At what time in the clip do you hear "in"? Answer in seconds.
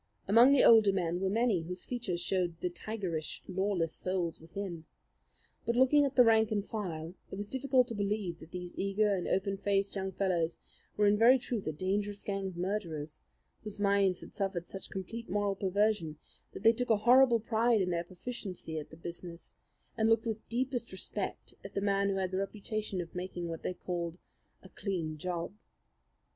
11.05-11.19, 17.79-17.91